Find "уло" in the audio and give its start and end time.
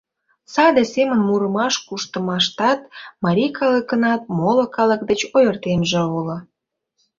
6.17-6.37